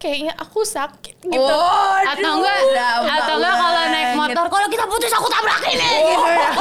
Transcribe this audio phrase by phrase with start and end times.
[0.00, 1.36] kayaknya aku sakit gitu.
[1.36, 2.58] Waduh, atau enggak?
[3.04, 5.90] Atau enggak kalau naik motor kalau kita putus aku tabrak ini.
[6.08, 6.52] Gitu ya.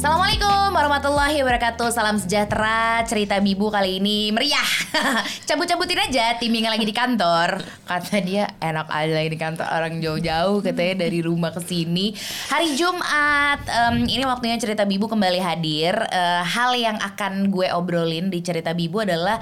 [0.00, 1.92] Assalamualaikum warahmatullahi wabarakatuh.
[1.92, 3.04] Salam sejahtera.
[3.04, 4.64] Cerita Bibu kali ini meriah.
[5.48, 7.60] Cabut-cabutin aja Timing lagi di kantor.
[7.84, 9.68] Kata dia enak aja lagi di kantor.
[9.68, 12.16] Orang jauh-jauh katanya dari rumah ke sini.
[12.48, 15.92] Hari Jumat em, Ini waktunya Cerita Bibu kembali hadir.
[16.08, 19.36] Eh, Hal yang akan gue obrolin di Cerita Bibu adalah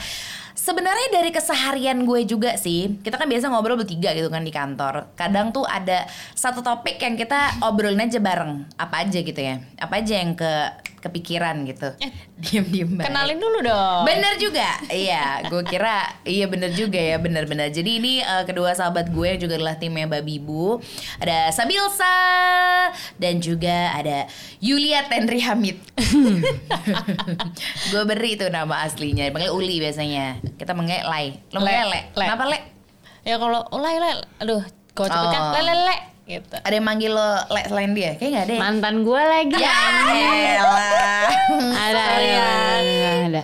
[0.69, 5.17] Sebenarnya dari keseharian gue juga sih Kita kan biasa ngobrol bertiga gitu kan di kantor.
[5.17, 6.05] Kadang tuh ada
[6.37, 8.69] satu topik yang kita obrolin aja bareng.
[8.77, 9.65] Apa aja gitu ya.
[9.81, 10.53] Apa aja yang ke
[10.99, 11.95] kepikiran gitu
[12.39, 13.11] Diem-diem baik.
[13.11, 14.07] Kenalin dulu dong.
[14.07, 15.43] Bener juga, iya.
[15.51, 17.67] Gue kira, iya bener juga ya, bener-bener.
[17.69, 20.79] Jadi ini eh, kedua sahabat gue yang juga adalah timnya Babi Bu.
[21.19, 22.15] Ada Sabilsa
[23.19, 24.31] dan juga ada
[24.63, 25.83] Yulia Tenri Hamid.
[27.91, 29.27] gue beri itu nama aslinya.
[29.31, 30.39] Panggil Uli biasanya.
[30.55, 31.35] Kita manggil Lai.
[31.51, 32.01] Lo manggil Le.
[32.15, 32.25] Le.
[32.27, 32.59] Kenapa Le?
[33.27, 34.63] Ya kalau ulai le, aduh,
[34.97, 35.53] kau cepetnya Oh.
[35.53, 35.97] le le le
[36.29, 36.57] gitu.
[36.61, 38.15] Ada yang manggil lo Le selain dia?
[38.21, 38.61] Kayak gak ada ya?
[38.61, 39.81] mantan gue lagi Ya
[40.61, 41.29] elah.
[41.89, 43.43] ada ada ada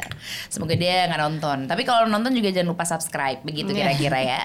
[0.53, 1.59] Semoga dia nggak nonton.
[1.67, 3.43] Tapi kalau nonton juga jangan lupa subscribe.
[3.43, 4.41] Begitu kira-kira ya.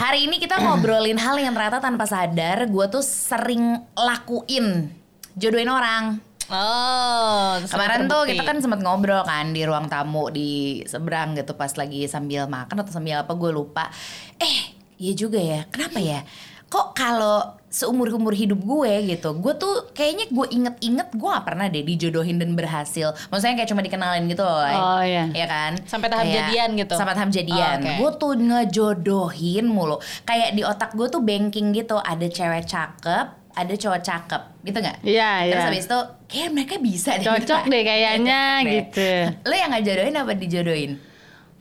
[0.00, 4.88] Hari ini kita ngobrolin hal yang ternyata tanpa sadar gue tuh sering lakuin
[5.36, 6.04] jodohin orang.
[6.52, 11.72] Oh, Kemarin tuh kita kan sempat ngobrol kan di ruang tamu di seberang gitu pas
[11.80, 13.88] lagi sambil makan atau sambil apa gue lupa.
[14.36, 15.64] Eh, iya juga ya.
[15.68, 16.24] Kenapa ya?
[16.68, 21.66] Kok kalau seumur umur hidup gue gitu, gue tuh kayaknya gue inget-inget gue gak pernah
[21.66, 23.16] deh dijodohin dan berhasil.
[23.32, 24.60] Maksudnya kayak cuma dikenalin gitu loh.
[24.68, 25.24] Oh, iya.
[25.32, 25.72] Iya kan?
[25.88, 26.94] Sampai tahap Kayak- jadian gitu?
[26.94, 27.76] Sampai tahap jadian.
[27.80, 27.92] Oh, oke.
[27.96, 29.96] Gue tuh ngejodohin mulu.
[30.22, 31.96] Kayak di otak gue tuh banking gitu.
[31.96, 34.42] Ada cewek cakep, ada cowok cakep.
[34.62, 34.96] Gitu nggak?
[35.02, 35.68] Iya, Terus iya.
[35.72, 35.98] habis itu
[36.28, 37.24] kayak mereka bisa deh.
[37.24, 38.68] Cocok deh kayaknya, deh.
[38.68, 39.08] gitu.
[39.48, 40.92] Lo yang ngejodohin apa dijodohin?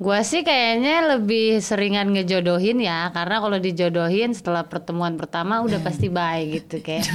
[0.01, 6.09] Gua sih kayaknya lebih seringan ngejodohin ya Karena kalau dijodohin setelah pertemuan pertama udah pasti
[6.09, 7.05] baik gitu kayak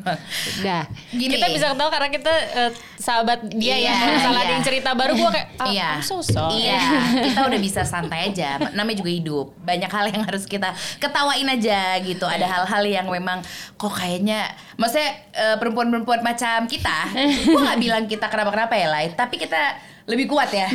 [0.60, 0.84] Udah
[1.16, 1.40] Gini.
[1.40, 2.70] kita bisa ketawa karena kita eh,
[3.00, 3.94] sahabat dia Iya, ya.
[3.96, 4.54] Kalau misalnya ada iya.
[4.54, 5.90] yang cerita baru gue kayak, ah, iya.
[5.96, 6.68] I'm so sorry.
[6.68, 6.80] Iya,
[7.28, 8.50] kita udah bisa santai aja.
[8.72, 9.46] Namanya juga hidup.
[9.62, 12.24] Banyak hal yang harus kita ketawain aja gitu.
[12.24, 13.40] Ada hal-hal yang memang
[13.76, 17.12] kok kayaknya maksudnya eh, perempuan-perempuan macam kita,
[17.52, 19.76] gua nggak bilang kita kenapa-kenapa ya, Lai, tapi kita
[20.06, 20.70] lebih kuat ya.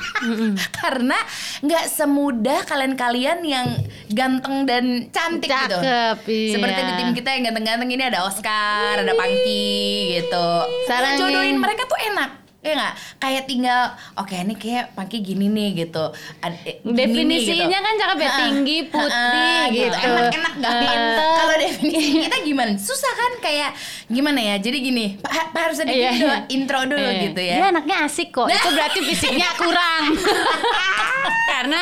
[0.82, 1.18] Karena
[1.62, 3.66] nggak semudah kalian-kalian yang
[4.10, 5.78] ganteng dan cantik gitu.
[5.78, 6.52] Cakep, iya.
[6.58, 10.48] Seperti di tim kita yang ganteng-ganteng ini ada Oscar, ada Pangki gitu.
[10.90, 11.22] Sarangin.
[11.22, 12.47] Jodohin mereka tuh enak.
[12.58, 12.94] Ya nggak?
[13.16, 13.80] Kayak tinggal
[14.12, 16.10] oke ini kayak Pangki gini nih gitu.
[16.42, 16.50] Eh,
[16.82, 17.86] gini nih, Definisinya gitu.
[17.86, 19.94] kan cakep ya, tinggi, putih, Ha-ha, gitu.
[19.96, 21.30] Enak-enak gak pinter.
[21.38, 22.70] Kalau definisi kita gimana?
[22.74, 23.70] Susah kan kayak
[24.06, 24.54] gimana ya?
[24.58, 26.10] Jadi gini, Pak, Pak harus ada Iya.
[26.12, 27.22] dulu, intro dulu Iya.
[27.24, 27.54] gitu ya.
[27.54, 28.50] Dia anaknya asik kok.
[28.50, 30.04] Itu berarti fisiknya kurang.
[31.48, 31.80] Karena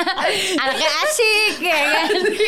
[0.57, 2.05] anaknya asik ya kan.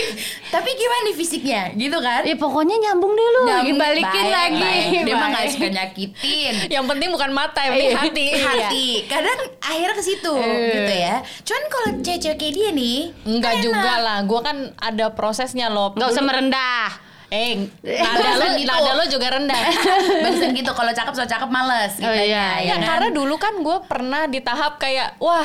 [0.55, 1.63] Tapi gimana nih fisiknya?
[1.75, 2.23] Gitu kan?
[2.25, 3.43] Ya pokoknya nyambung deh lu.
[3.47, 4.61] Nyambung, Balikin baik, lagi.
[4.63, 5.05] baik.
[5.05, 6.55] Dia mah gak suka nyakitin.
[6.69, 8.18] Yang penting bukan mata, yang penting hati.
[8.29, 10.71] Hati kadang akhirnya ke situ Eh.
[10.75, 13.99] gitu ya cuman kalau cewek-cewek kayak dia nih Enggak kan juga enak.
[14.01, 15.93] lah, gue kan ada prosesnya loh.
[15.93, 16.89] Nggak usah merendah.
[17.29, 18.65] Eh, nada lo, Gitu.
[18.67, 19.65] nada lo juga rendah.
[20.25, 22.89] bagusan gitu kalau cakep so cakep males Oh, gitu iya, Ya, kan?
[22.89, 25.45] karena dulu kan gue pernah di tahap kayak, wah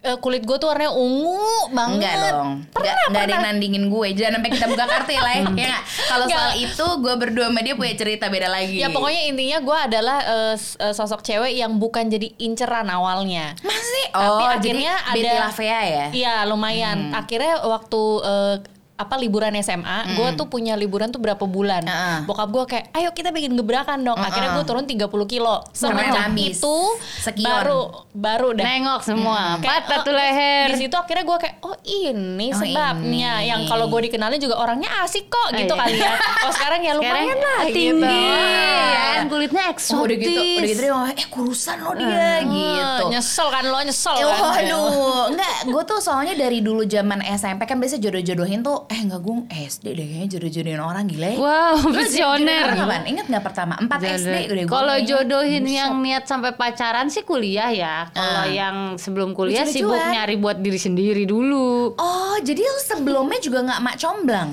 [0.00, 1.36] eh, kulit gue tuh warnanya ungu
[1.70, 2.00] banget.
[2.00, 5.22] Enggak dong, enggak, enggak ada yang nandingin gue Jangan sampai kita buka kartu ya
[5.52, 5.76] ya?
[6.08, 9.78] Kalau soal itu gue berdua sama dia punya cerita beda lagi Ya pokoknya intinya gue
[9.78, 10.56] adalah eh,
[10.90, 13.52] sosok cewek yang bukan jadi inceran awalnya.
[13.60, 14.04] Masih?
[14.10, 16.06] Tapi Oh akhirnya jadi ada- Lavea ya?
[16.10, 17.12] Iya lumayan.
[17.12, 18.56] Akhirnya waktu eh,
[19.00, 21.82] apa liburan SMA, gue tuh punya liburan tuh berapa bulan.
[21.82, 22.18] Heeh.
[22.24, 24.20] Bokap gue kayak, ayo kita bikin gebrakan dong.
[24.20, 25.64] Akhirnya gue turun 30 kilo.
[25.72, 26.76] Semenjak itu
[27.18, 27.48] Sekion.
[27.48, 27.80] baru
[28.12, 28.64] baru dah.
[28.64, 29.56] Nengok semua.
[29.58, 30.66] Kayak, Patah oh, tuh leher.
[30.68, 33.48] Di situ akhirnya gue kayak oh ini Oh, sebabnya ini.
[33.48, 35.80] yang kalau gue dikenalin juga orangnya asik kok gitu iya.
[35.80, 36.12] kali ya.
[36.40, 38.04] Oh sekarang ya Sekarang lumayan lah tinggi, gitu.
[38.04, 39.22] ya kan?
[39.26, 39.94] kulitnya eksotis.
[39.94, 43.04] Oh, udah gitu, udah gitu dia ngomong, eh kurusan lo dia gitu.
[43.06, 44.40] Eh, Nyesel kan lo nyesel Eh, kan.
[44.42, 49.22] waduh, enggak, gue tuh soalnya dari dulu zaman SMP kan biasa jodoh-jodohin tuh, eh enggak
[49.22, 51.38] gue SD deh kayaknya jodoh-jodohin orang gila ya.
[51.38, 52.74] Wow, visioner.
[52.74, 53.02] kapan?
[53.06, 53.78] Ingat nggak pertama?
[53.78, 53.86] 4
[54.18, 55.78] SD udah gue Kalau jodohin Buset.
[55.78, 58.10] yang niat sampai pacaran sih kuliah ya.
[58.10, 58.50] Kalau Ah.
[58.50, 59.94] yang sebelum kuliah Lucu-lucuan.
[59.94, 61.94] sibuk nyari buat diri sendiri dulu.
[61.94, 64.50] Oh, jadi lu sebelumnya juga nggak mak comblang?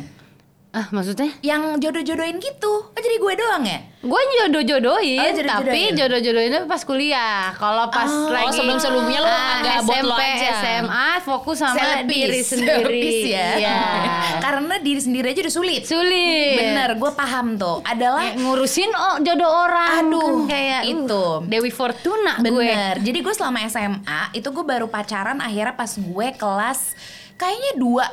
[0.70, 1.34] Ah, maksudnya?
[1.42, 2.74] Yang jodoh-jodohin gitu?
[2.86, 3.80] Oh, jadi gue doang ya?
[4.08, 5.68] Gue jodoh-jodohin, Oh, jodoh-jodohin.
[5.68, 7.52] tapi jodoh-jodohin itu pas kuliah.
[7.54, 10.50] Kalau pas Oh, lagi sebelum-sebelumnya lu ah, agak lo SMP, aja.
[10.58, 12.08] SMA fokus sama Selebis.
[12.08, 12.80] diri sendiri.
[12.80, 13.48] Selebis ya.
[13.60, 13.80] Iya.
[14.48, 15.82] Karena diri sendiri aja udah sulit.
[15.84, 16.56] Sulit.
[16.56, 17.84] Bener, gue paham tuh.
[17.84, 20.08] Adalah Kayak ngurusin oh, jodoh orang.
[20.08, 21.24] Aduh, Kan kayak uh, itu.
[21.46, 22.48] Dewi Fortuna gue.
[22.64, 22.96] Bener.
[23.04, 26.80] Jadi gue selama SMA itu gue baru pacaran akhirnya pas gue kelas
[27.36, 28.06] kayaknya dua,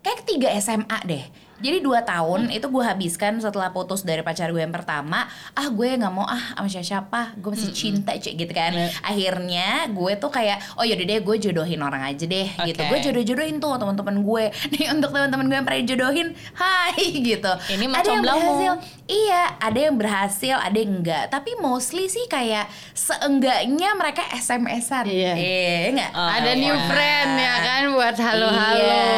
[0.00, 1.24] kayak ketiga SMA deh.
[1.58, 5.26] Jadi dua tahun itu gue habiskan setelah putus dari pacar gue yang pertama.
[5.58, 8.70] Ah gue nggak mau ah sama siapa, gue masih cinta cek gitu kan.
[8.70, 8.88] Iya.
[9.02, 12.80] Akhirnya gue tuh kayak oh yaudah deh gue jodohin orang aja deh gitu.
[12.82, 12.90] Oke.
[12.90, 14.44] Gue jodoh-jodohin tuh teman-teman gue.
[14.74, 17.52] Nih untuk teman-teman gue yang pernah dijodohin, hai gitu.
[17.74, 18.72] Ini Ada yang berhasil,
[19.08, 21.32] Iya, ada yang berhasil, ada yang enggak.
[21.32, 25.08] Tapi mostly sih kayak seenggaknya mereka SMS-an.
[25.08, 25.32] Iya.
[25.32, 26.10] Iya, enggak?
[26.12, 26.60] Oh, Ada iya.
[26.60, 28.76] new friend ya kan buat halo-halo.
[28.76, 29.08] Iya,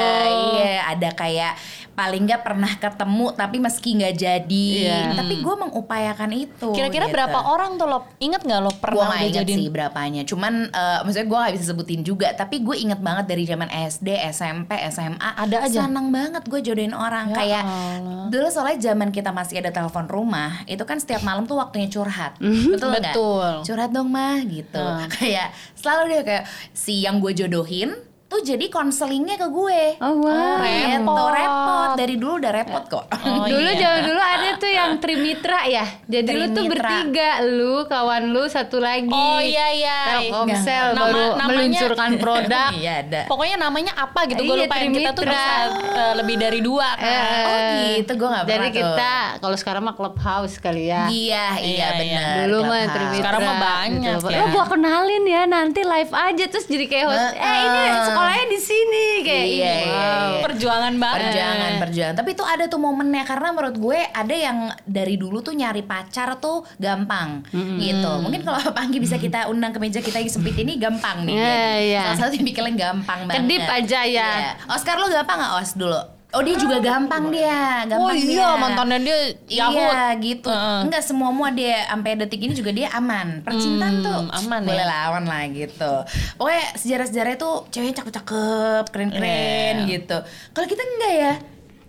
[0.55, 1.53] iya, ada kayak
[2.01, 4.67] paling nggak pernah ketemu tapi meski nggak jadi.
[4.73, 5.01] Iya.
[5.13, 6.69] Tapi gue mengupayakan itu.
[6.73, 7.15] Kira-kira gitu.
[7.15, 8.09] berapa orang tuh lo?
[8.17, 9.59] Ingat nggak lo pernah gak udah inget jadiin?
[9.59, 13.45] sih berapanya Cuman eh, maksudnya gue gak bisa sebutin juga Tapi gue inget banget dari
[13.45, 15.79] zaman SD, SMP, SMA Ada aja?
[15.85, 18.25] Seneng banget gue jodohin orang Ya Kayak Allah.
[18.31, 22.41] dulu soalnya zaman kita masih ada telepon rumah Itu kan setiap malam tuh waktunya curhat
[22.41, 23.15] Betul nggak?
[23.63, 25.07] Curhat dong mah gitu Hmm.
[25.13, 27.93] Kayak selalu deh kayak Si yang gue jodohin
[28.31, 30.63] tuh jadi konselingnya ke gue Oh wow.
[30.63, 31.29] Gitu, repot.
[31.29, 33.75] repot Dari dulu udah repot kok Oh, dulu iya.
[33.77, 35.83] zaman dulu ada tuh yang trimitra ya.
[36.05, 36.79] Jadi lu tuh Trimitra.
[36.87, 39.11] bertiga, lu kawan lu satu lagi.
[39.11, 39.99] Oh iya iya.
[40.17, 42.71] Telkomsel Nama- baru namanya- meluncurkan produk.
[42.73, 45.35] Iya ada Pokoknya namanya apa gitu gue Iya, lupa yang kita tuh Trimitra.
[45.37, 45.53] bisa
[45.93, 47.11] eh, lebih dari dua kan.
[47.11, 47.59] Eh, Oh
[47.93, 51.03] gitu, gue gak Jadi pernah tuh kita kalau sekarang mah clubhouse kali ya.
[51.05, 51.89] Iya, iya Iya, iya.
[51.99, 52.35] benar.
[52.41, 52.85] Dulu mah.
[52.87, 53.19] Trimitra.
[53.21, 54.29] Sekarang mah banyak gitu.
[54.29, 54.41] ya.
[54.41, 57.27] Oh, gua kenalin ya nanti live aja terus jadi kayak host.
[57.33, 57.43] Heeh.
[57.43, 57.81] Eh ini
[58.21, 59.97] sekolahnya di sini kayak Iya, iya, wow.
[59.97, 60.43] iya.
[60.45, 61.21] Perjuangan banget.
[61.25, 62.15] Perjuangan, perjuangan.
[62.21, 66.37] Tapi itu ada tuh momennya karena menurut gue ada yang dari dulu tuh nyari pacar
[66.37, 67.43] tuh gampang
[67.81, 68.13] gitu.
[68.21, 71.35] Mungkin kalau Panggi bisa kita undang ke meja kita yang sempit ini gampang nih.
[71.35, 71.89] Iya, jadi.
[71.89, 72.03] iya.
[72.13, 73.37] Salah satu tipikalnya gampang banget.
[73.41, 74.31] Kedip aja ya.
[74.31, 74.53] Iya.
[74.69, 76.20] Oscar lu gampang gak Os dulu?
[76.31, 78.49] Oh dia juga gampang dia, gampang Oh iya, dia.
[78.55, 79.19] mantannya dia
[79.51, 79.75] Yahut.
[79.75, 80.47] Iya gitu.
[80.47, 80.81] Heeh.
[80.87, 83.43] Enggak semua mua dia sampai detik ini juga dia aman.
[83.43, 84.87] Percintaan Hmm, tuh aman boleh ya.
[84.87, 85.93] lawan lah gitu.
[86.37, 89.91] Pokoknya sejarah-sejarah itu ceweknya cakep-cakep, keren-keren Iya.
[89.91, 90.19] gitu.
[90.51, 91.35] Kalau kita enggak ya.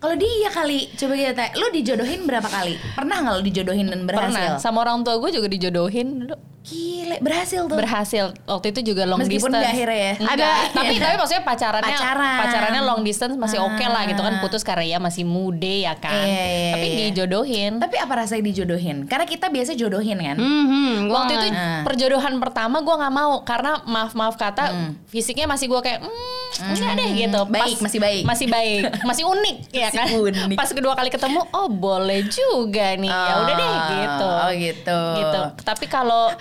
[0.02, 2.74] Kalau dia kali, coba kita tanya, lu dijodohin berapa kali?
[2.98, 4.34] Pernah nggak lu dijodohin dan berhasil?
[4.34, 4.58] Pernah.
[4.58, 6.34] Sama orang tua gue juga dijodohin dulu.
[6.62, 7.74] Gile, berhasil tuh.
[7.74, 8.26] Berhasil.
[8.46, 9.62] Waktu itu juga long Meskipun distance.
[9.62, 10.14] nggak akhirnya ya?
[10.16, 10.34] Enggak.
[10.34, 10.50] Ada.
[10.72, 12.38] tapi tapi maksudnya pacarannya Pacaran.
[12.38, 14.42] pacarannya long distance masih oke lah gitu kan Ah.
[14.42, 16.14] putus karena ya masih muda ya kan.
[16.18, 16.98] Iya, iya, tapi iya.
[17.10, 17.72] dijodohin.
[17.78, 18.98] Tapi apa rasanya dijodohin?
[19.06, 20.38] Karena kita biasa jodohin kan.
[20.38, 21.82] Mhm, gua Waktu itu Ah.
[21.82, 24.70] perjodohan pertama gue nggak mau karena maaf maaf kata
[25.06, 27.40] fisiknya masih gue kayak hmm, enggak deh gitu.
[27.48, 28.24] Baik, masih baik.
[28.24, 30.08] Masih baik, masih unik ya Masih kan.
[30.12, 30.58] unik.
[30.60, 33.12] Pas kedua kali ketemu, oh boleh juga nih.
[33.12, 34.28] Ya udah deh gitu.
[34.28, 35.00] Oh gitu.
[35.22, 35.42] Gitu.
[35.64, 36.34] Tapi kalau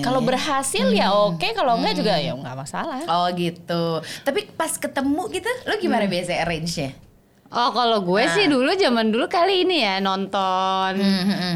[0.00, 0.26] kalau ya?
[0.26, 3.00] berhasil ya oke, kalau enggak juga ya nggak masalah.
[3.08, 3.98] Oh gitu.
[4.22, 6.12] Tapi pas ketemu gitu, lu gimana Hmm.
[6.14, 7.07] biasa arrange-nya?
[7.48, 8.28] Oh kalau gue Nah.
[8.30, 11.00] sih dulu zaman dulu kali ini ya nonton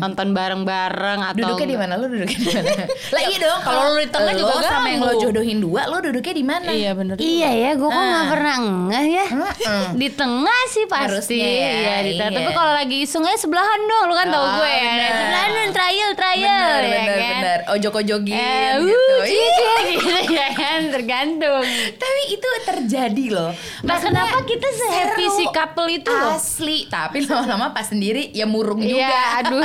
[0.01, 1.93] nonton bareng-bareng atau Hmm, Duduknya di mana?
[1.95, 2.85] Lu duduknya di mana?
[3.15, 3.61] lah iya dong.
[3.61, 6.71] kalau lu di tengah juga lo sama yang lo jodohin dua, lo duduknya di mana?
[6.71, 7.15] Iya bener.
[7.19, 8.31] Iya ya, gue kok nggak Ah.
[8.31, 8.57] pernah
[8.89, 9.27] ngeh ya.
[9.29, 9.85] Heeh.
[9.95, 11.05] Di tengah sih pasti.
[11.05, 12.31] Harusnya ya, Iya, di tengah.
[12.31, 12.39] iya.
[12.39, 14.65] Tapi kalau lagi isengnya sebelahan dong, lu kan tahu Oh, gue.
[14.67, 14.81] ya.
[14.89, 15.13] bener.
[15.13, 17.33] Sebelahan dong, trial, trial Bener, ya bener, kan.
[17.37, 17.59] bener.
[17.71, 18.97] Ojok-ojogin Eh, gitu.
[18.97, 19.75] uh, Iya.
[19.93, 21.63] gitu ya kan, tergantung.
[21.95, 23.53] Tapi itu terjadi loh.
[23.83, 25.37] Nah, kenapa kita se-happy seru.
[25.37, 26.35] si couple itu loh?
[26.35, 29.19] Asli, tapi lama-lama pas sendiri ya murung Iya, juga.
[29.41, 29.65] aduh.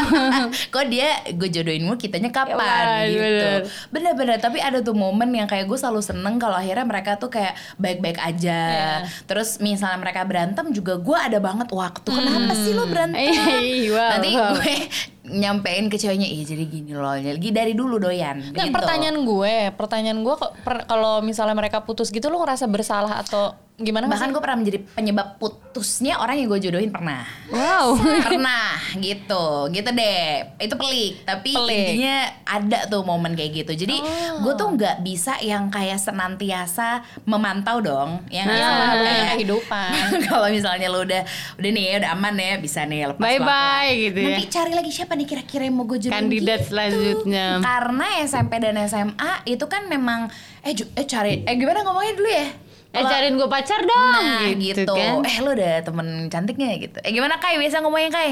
[0.70, 3.20] Kok dia gue jodohinmu kitanya kapan Wah, gitu.
[3.20, 3.60] bener.
[3.90, 7.54] Bener-bener, tapi ada tuh momen yang kayak gue selalu seneng kalau akhirnya mereka tuh kayak
[7.76, 8.60] baik-baik aja.
[8.68, 8.94] Iya.
[9.26, 12.10] Terus misalnya mereka berantem juga gue ada banget waktu.
[12.10, 13.20] Kenapa sih lo berantem?
[13.20, 13.46] Iya,
[13.92, 14.52] wow, Nanti wow.
[14.54, 14.74] gue
[15.28, 17.12] nyampein ke ceweknya, iya jadi gini loh.
[17.12, 18.56] Lagi dari dulu doyan.
[18.56, 18.72] Nah, gitu.
[18.72, 24.10] pertanyaan gue, pertanyaan gue per- kalau misalnya mereka putus gitu lo ngerasa bersalah atau gimana
[24.10, 27.22] Bahkan gue pernah menjadi penyebab putusnya orang yang gue jodohin pernah.
[27.48, 27.94] Wow.
[28.26, 30.26] pernah gitu gitu deh
[30.58, 31.78] itu pelik tapi Pelik.
[31.94, 34.42] intinya ada tuh momen kayak gitu jadi Oh.
[34.42, 39.92] gue tuh nggak bisa yang kayak senantiasa memantau dong yang namanya kayak- kehidupan.
[40.28, 41.22] kalau misalnya lo udah
[41.56, 44.02] udah nih udah aman ya bisa nih lepas Bye-bye pelan-pelan.
[44.02, 44.26] gitu ya.
[44.32, 46.70] nanti cari lagi siapa nih kira-kira yang mau gue jodohin Kandidat gitu.
[46.74, 47.46] selanjutnya.
[47.62, 52.48] karena SMP dan SMA itu kan memang eh eh cari eh gimana ngomongnya dulu ya
[52.98, 55.22] Eh cariin gue pacar dong Nah gitu, kan.
[55.22, 58.32] Eh lo ada temen cantiknya gitu Eh gimana Kai biasa ngomongnya Kai?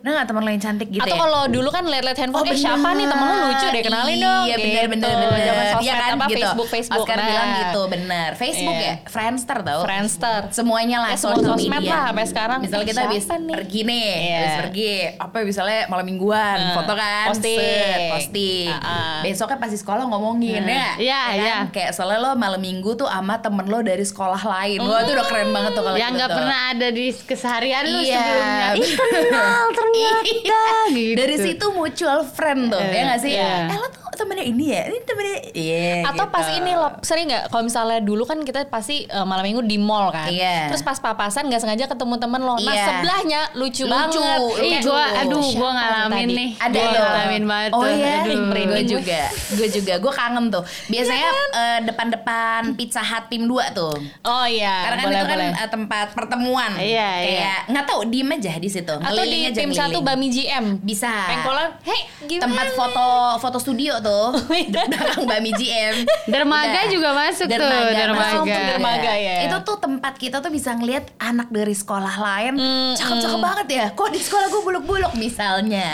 [0.00, 1.20] Nah nggak teman yang cantik gitu Atau ya?
[1.20, 4.42] kalau dulu kan lihat-lihat handphone, eh siapa nih temen lu lucu deh kenalin dong.
[4.42, 4.92] Iya benar gitu.
[4.96, 5.40] benar benar.
[5.40, 6.36] Zaman sosmed Iya kan apa gitu.
[6.40, 7.02] Facebook Facebook.
[7.02, 8.28] Oscar Nah, bilang gitu benar.
[8.34, 8.86] Facebook Iya.
[8.86, 9.80] ya, Friendster tau.
[9.82, 10.40] Friendster.
[10.50, 11.90] Semuanya lah Ya, semua sosmed media.
[11.90, 12.58] lah sampai sekarang.
[12.60, 13.52] Misalnya kita habis nih?
[13.52, 14.36] pergi nih, Iya.
[14.38, 17.60] habis pergi, apa misalnya malam mingguan, Nah, foto kan, posting.
[17.60, 18.66] set, posting.
[18.72, 19.20] Ah-ah.
[19.20, 20.96] Besoknya pasti sekolah ngomongin ya.
[20.96, 21.36] Iya, kan?
[21.36, 21.56] iya.
[21.68, 24.80] Kayak soalnya lo malam minggu tuh sama temen lo dari sekolah lain.
[24.80, 26.36] Wah itu udah keren banget tuh kalau yang gitu tuh.
[26.36, 28.16] pernah ada di keseharian lu Iya.
[28.16, 28.68] sebelumnya.
[28.72, 31.16] Ih kenal ternyata gitu.
[31.16, 33.32] Dari situ mutual friend tuh, Eh, ya gak sih?
[33.32, 33.68] iya.
[33.68, 36.32] Eh lo tuh temennya ini ya, ini temennya Iya Atau gitu.
[36.32, 39.76] pas ini loh sering nggak kalau misalnya dulu kan kita pasti eh, malam minggu di
[39.76, 40.28] mall kan.
[40.28, 40.68] Iya.
[40.68, 42.54] Terus pas papasan nggak sengaja ketemu temen lo.
[42.54, 42.84] Nah Iya.
[42.86, 44.38] sebelahnya lucu, Lucu, banget.
[44.60, 44.86] Ih, lucu.
[44.86, 46.34] gua aduh Siapa gua tuh ngalamin tadi?
[46.34, 46.50] nih.
[46.58, 48.40] Ada Gua ngalamin banget Oh iya, Aduh.
[48.50, 48.82] gue gue.
[48.86, 50.62] juga, gue juga, gue kangen tuh.
[50.86, 53.94] Biasanya eh, depan-depan Pizza Hut tim 2 tuh.
[54.22, 54.74] Oh iya.
[54.84, 55.50] Karena kan boleh, itu kan boleh.
[55.56, 56.70] eh, tempat pertemuan.
[56.76, 58.94] Iya, Kayak nggak tahu diem aja di situ.
[58.94, 60.64] Atau di tim satu Bami GM.
[60.80, 61.08] Bisa.
[61.26, 62.42] Pengkolan, hei gimana?
[62.44, 63.06] Tempat foto
[63.38, 64.09] foto studio tuh.
[64.54, 64.84] Iya.
[64.88, 65.94] belakang Bami GM.
[66.26, 66.92] Dermaga Udah.
[66.92, 68.22] juga masuk tuh, Dermaga, dermaga.
[68.22, 69.36] masuk Dermaga, ya.
[69.48, 73.86] Itu tuh tempat kita tuh bisa ngeliat anak dari sekolah lain, Hmm, cakep-cakep banget ya.
[73.94, 75.88] Kok di sekolah gue buluk-buluk misalnya.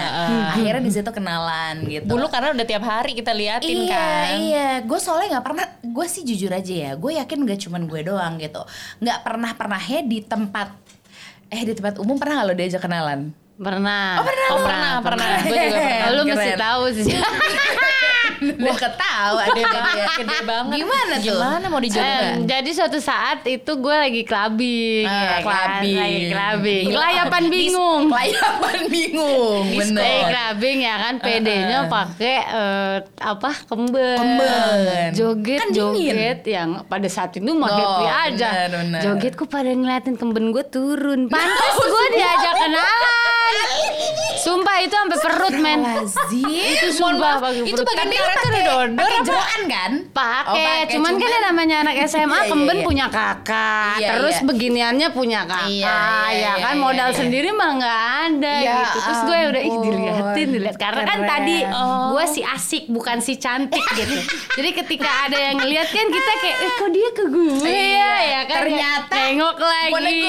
[0.53, 2.07] Akhirnya di situ kenalan gitu.
[2.07, 4.27] Bulu karena udah tiap hari kita liatin iya, kan.
[4.41, 5.67] Iya, gue soalnya nggak pernah.
[5.87, 8.63] Gue sih jujur aja ya, gue yakin gak cuman gue doang gitu.
[9.01, 10.69] Nggak pernah pernahnya di tempat
[11.47, 13.31] eh di tempat umum pernah nggak lo diajak kenalan?
[13.57, 14.21] Pernah.
[14.21, 15.29] Oh, pernah, Oh pernah, pernah.
[15.49, 16.13] Gue juga pernah.
[16.13, 17.05] Lu mesti tahu sih.
[18.39, 20.77] Gue ketawa deh banget, gede banget.
[20.77, 21.25] Gimana tuh?
[21.27, 22.37] Gimana mau Eh, dijodohin?
[22.45, 25.43] jadi suatu saat itu gue lagi clubbing, Ah, ya kan?
[25.43, 25.97] clubbing.
[25.97, 26.97] lagi clubbing, Gila.
[26.97, 28.03] kelayapan bingung.
[28.07, 30.21] Kelayapan bingung, Lagi bener.
[30.27, 35.09] clubbing ya kan, PD-nya pakai eh, apa kemben, Kemben.
[35.13, 39.01] joget Kan joget yang pada saat itu mah Oh, happy aja, bener, bener.
[39.03, 43.55] joget kok pada ngeliatin kemben gue turun, pantas gue diajak kenalan,
[44.39, 45.81] sumpah itu sampai perut men,
[46.37, 49.27] itu sumpah itu bagian Karet pakai udah dodor pakai apa?
[49.27, 49.91] jeroan kan?
[50.09, 52.87] Pakai, Oh, pakai, cuman, kan ya namanya anak SMA Iya, kemben iya, iya.
[52.87, 54.45] punya kakak, Iya, terus iya.
[54.45, 55.99] beginiannya punya kakak, Iya,
[56.31, 57.17] iya, ya kan iya, modal iya.
[57.17, 58.99] sendiri mah nggak ada Ya gitu.
[58.99, 61.29] Terus gue udah ih diliatin, dilihat karena kan keren.
[61.29, 62.07] tadi Oh.
[62.13, 64.17] gue si asik bukan si cantik gitu.
[64.55, 68.13] Jadi ketika ada yang ngeliat kan kita kayak, eh kok dia ke gue Iya, ya,
[68.23, 68.57] ya kan?
[68.59, 70.21] ternyata nengok lagi,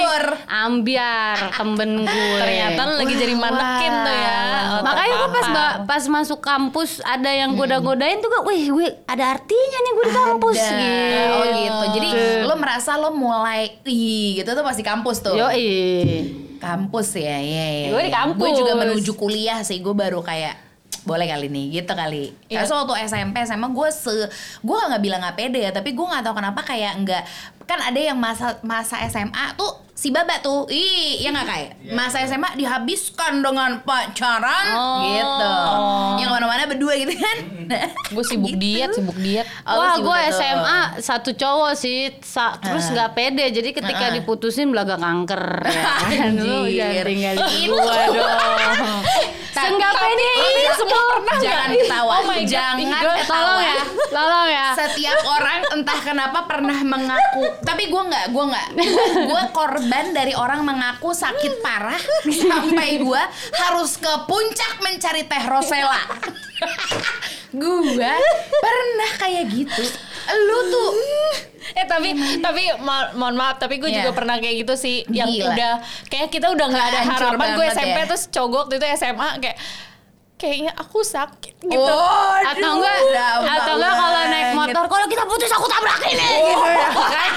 [0.47, 2.37] ambiar kemben gue.
[2.37, 4.37] Ternyata lagi jadi manekin tuh ya.
[4.79, 5.47] Makanya gue pas
[5.85, 7.53] pas masuk kampus ada yang
[7.87, 10.75] goda-godain tuh gue, wih gue ada artinya nih gue di kampus Ada.
[10.75, 11.31] gitu.
[11.31, 11.85] Oh gitu.
[11.95, 12.09] Jadi
[12.43, 15.35] lo merasa lo mulai ih gitu tuh pasti kampus tuh.
[15.39, 15.67] Yoi.
[16.59, 17.89] Kampus ya, iya iya.
[17.93, 18.19] Gue di iya.
[18.19, 18.41] kampus.
[18.43, 19.79] Gue juga menuju kuliah sih.
[19.79, 20.67] Gue baru kayak
[21.07, 22.35] boleh kali nih gitu kali.
[22.51, 22.67] Iya.
[22.67, 24.11] Karena waktu SMP SMA gue se
[24.59, 27.23] gue nggak bilang nggak pede ya, tapi gue nggak tahu kenapa kayak nggak
[27.63, 32.21] kan ada yang masa masa SMA tuh si baba tuh, ih ya nggak kayak masa
[32.21, 35.01] SMA dihabiskan dengan pacaran Oh.
[35.03, 35.53] gitu,
[36.19, 37.37] yang mana-mana berdua gitu kan.
[38.13, 38.61] Gue sibuk Gitu.
[38.61, 39.49] diet, sibuk diet.
[39.63, 40.17] Oh, Wah, gue.
[40.31, 43.49] SMA satu cowok sih, sa- terus nggak pede.
[43.49, 45.65] Jadi ketika diputusin belaga kanker,
[46.13, 46.69] Anjir.
[46.69, 47.73] jangan tinggalin Itu.
[47.73, 49.01] gue dong.
[49.67, 52.11] Seenggak pede Ini semua pernah jangan ketawa.
[52.15, 53.27] Oh my God, jangan ih, ketawa.
[53.27, 54.67] Tolong ya, tolong ya.
[54.79, 58.67] Setiap orang entah kenapa pernah mengaku, tapi gue nggak, gue nggak,
[59.27, 63.23] gue korban dari orang mengaku sakit parah sampai gue
[63.59, 66.01] harus ke puncak mencari teh rosella.
[67.61, 68.15] gue
[68.63, 69.83] pernah kayak gitu.
[70.29, 70.91] Lu tuh
[71.69, 74.01] Eh tapi tapi mo- mohon maaf tapi gue Iya.
[74.01, 75.51] juga pernah kayak gitu sih yang Gila.
[75.51, 75.73] udah
[76.07, 78.05] kayak kita udah nggak ada harapan gue SMP ya.
[78.05, 79.57] terus cogok itu SMA kayak
[80.35, 81.75] kayaknya aku sakit gitu.
[81.75, 82.95] Oh, atau enggak
[83.43, 87.31] atau enggak kalau naik motor kalau kita putus aku tabrakin nih gitu ya kan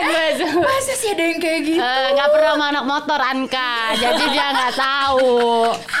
[0.00, 1.78] gue tuh Masa sih ada yang kayak gitu?
[1.78, 5.36] Eh, nggak pernah sama anak motor Anka jadi dia nggak tahu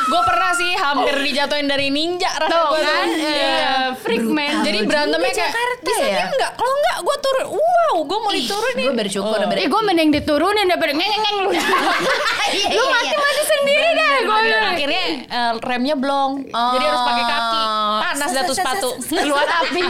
[0.04, 3.06] Gue pernah sih hampir dijatuhin dari ninja rasa tuh gue kan.
[3.08, 3.32] Iya.
[3.32, 6.50] eh, freak man Jadi berantemnya kayak Jakarta bisa ya?" enggak?
[6.54, 7.46] Kalau enggak gue turun.
[7.54, 8.86] Wow, gue mau diturunin.
[8.86, 9.50] Gue bersyukur Oh.
[9.54, 11.50] Eh gue mending diturunin daripada ngeng ngeng lu.
[11.52, 16.32] Iya, lu iya, mati-mati sendiri deh gue akhirnya eh, remnya blong.
[16.46, 17.62] Jadi harus pakai kaki.
[18.04, 18.88] Panas dah tuh sepatu.
[19.08, 19.82] Keluar api.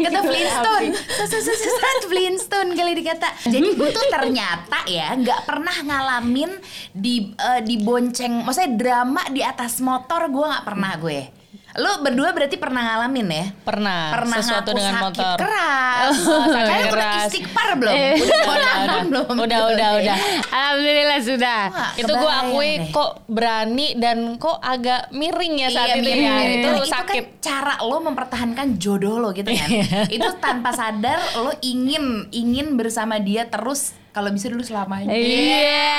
[0.00, 0.86] kata Flintstone
[2.06, 6.50] Flintstone kali dikata jadi gue tuh ternyata ya nggak pernah ngalamin
[6.92, 11.20] di eh, di bonceng maksudnya drama di atas motor gue nggak pernah gue
[11.76, 15.36] lu berdua berarti pernah ngalamin ya Pernah, pernah sesuatu ngaku dengan sakit motor.
[15.38, 17.20] keras sakit kalian udah keras.
[17.22, 18.14] istighfar belum Eh.
[18.14, 20.16] udah Udah, udah udah, belum udah, udah, udah.
[20.48, 21.60] Alhamdulillah sudah.
[21.68, 22.90] Wah, itu gue akui deh.
[22.90, 26.56] kok berani dan kok agak miring ya saat Iya, itu ya mirip.
[26.56, 29.68] itu Dan sakit kan cara lo mempertahankan jodoh lo gitu kan.
[30.08, 35.12] itu tanpa sadar lo ingin ingin bersama dia terus kalau bisa dulu selamanya.
[35.12, 35.92] Iya.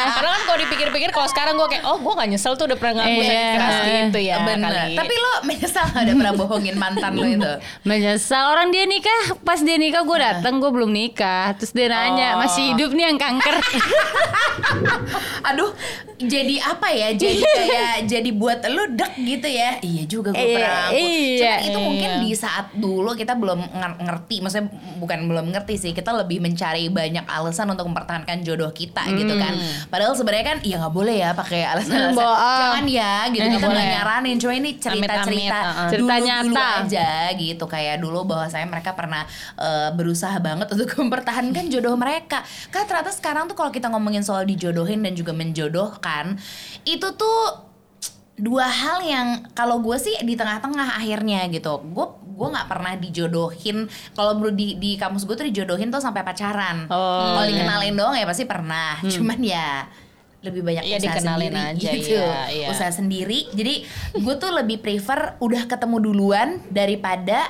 [0.00, 2.94] Padahal kan kalau dipikir-pikir kalau sekarang gue kayak oh gue gak nyesel tuh udah pernah
[2.98, 3.28] ngaku Iya.
[3.28, 4.66] sakit keras gitu ya Bener.
[4.66, 4.94] kali.
[4.96, 7.52] Tapi lo menyesal gak ada pernah bohongin mantan lo itu?
[7.86, 12.28] Menyesal orang dia nikah Pas dia nikah gue dateng Gue belum nikah Terus dia nanya
[12.32, 12.42] Oh.
[12.42, 13.54] Masih hidup nih yang kanker
[15.42, 15.72] Aduh,
[16.18, 17.08] jadi apa ya?
[17.12, 19.80] Jadi kayak jadi buat lu dek gitu ya.
[19.80, 20.94] Iya juga gue Iya, pernah ngaku.
[20.96, 21.38] iya.
[21.40, 22.20] Cuma itu mungkin Iya.
[22.20, 26.86] di saat dulu kita belum nger- ngerti, maksudnya bukan belum ngerti sih, kita lebih mencari
[26.88, 29.52] banyak alasan untuk mempertahankan jodoh kita gitu kan.
[29.88, 32.20] Padahal sebenarnya kan ya nggak boleh ya pakai alasan-alasan.
[32.20, 32.58] Hmm.
[32.60, 33.44] Jangan ya gitu.
[33.44, 35.88] Nggak Kita nggak nyaranin, cuma ini cerita-cerita uh-uh.
[35.90, 36.68] Cerita dulu-dulu nyata.
[36.84, 39.22] aja gitu kayak dulu bahwa saya mereka pernah
[39.58, 42.42] eh, berusaha banget untuk mempertahankan jodoh mereka.
[42.68, 46.36] Karena ternyata sekarang tuh kalau kita ngomongin soal dijodohin dan juga menjodohkan
[46.84, 47.69] itu tuh
[48.40, 51.78] dua hal yang kalau gue sih di tengah-tengah akhirnya gitu.
[51.92, 53.84] Gue gue nggak pernah dijodohin.
[54.16, 56.88] Kalau menurut di di kamus gue tuh dijodohin tuh sampai pacaran.
[56.88, 57.52] Oh, kalau iya.
[57.52, 58.96] dikenalin doang ya pasti pernah.
[59.04, 59.84] Cuman ya
[60.40, 62.16] lebih banyak Iya, usaha dikenalin sendiri aja, gitu.
[62.16, 62.68] iya, iya.
[62.72, 63.38] usaha sendiri.
[63.52, 63.74] Jadi
[64.16, 67.44] gue tuh lebih prefer udah ketemu duluan daripada